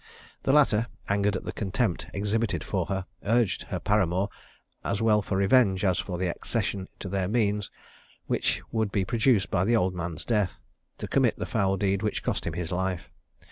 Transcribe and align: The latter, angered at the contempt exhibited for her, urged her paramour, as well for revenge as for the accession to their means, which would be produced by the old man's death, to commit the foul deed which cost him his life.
The 0.41 0.51
latter, 0.51 0.87
angered 1.09 1.35
at 1.35 1.43
the 1.43 1.51
contempt 1.51 2.07
exhibited 2.11 2.63
for 2.63 2.87
her, 2.87 3.05
urged 3.23 3.61
her 3.69 3.79
paramour, 3.79 4.29
as 4.83 4.99
well 4.99 5.21
for 5.21 5.37
revenge 5.37 5.85
as 5.85 5.99
for 5.99 6.17
the 6.17 6.25
accession 6.27 6.87
to 7.01 7.07
their 7.07 7.27
means, 7.27 7.69
which 8.25 8.63
would 8.71 8.91
be 8.91 9.05
produced 9.05 9.51
by 9.51 9.63
the 9.63 9.75
old 9.75 9.93
man's 9.93 10.25
death, 10.25 10.59
to 10.97 11.07
commit 11.07 11.37
the 11.37 11.45
foul 11.45 11.77
deed 11.77 12.01
which 12.01 12.23
cost 12.23 12.47
him 12.47 12.53
his 12.53 12.71
life. 12.71 13.11